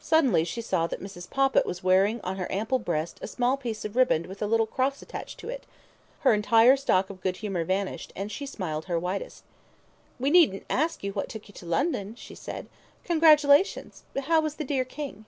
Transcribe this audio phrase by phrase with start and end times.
[0.00, 1.28] Suddenly she saw that Mrs.
[1.28, 4.64] Poppit was wearing on her ample breast a small piece of riband with a little
[4.64, 5.64] cross attached to it.
[6.20, 9.44] Her entire stock of good humour vanished, and she smiled her widest.
[10.18, 12.66] "We needn't ask what took you to London," she said.
[13.04, 14.04] "Congratulations!
[14.18, 15.26] How was the dear King?"